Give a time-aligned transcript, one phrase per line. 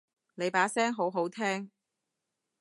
[0.33, 1.69] 你把聲好好聽